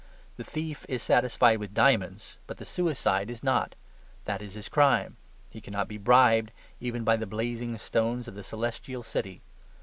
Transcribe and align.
The 0.37 0.43
thief 0.43 0.83
is 0.89 1.03
satisfied 1.03 1.59
with 1.59 1.75
diamonds; 1.75 2.39
but 2.47 2.57
the 2.57 2.65
suicide 2.65 3.29
is 3.29 3.43
not: 3.43 3.75
that 4.25 4.41
is 4.41 4.55
his 4.55 4.67
crime. 4.67 5.15
He 5.51 5.61
cannot 5.61 5.87
be 5.87 5.99
bribed, 5.99 6.51
even 6.79 7.03
by 7.03 7.17
the 7.17 7.27
blazing 7.27 7.77
stones 7.77 8.27
of 8.27 8.33
the 8.33 8.41
Celestial 8.41 9.03
City. 9.03 9.43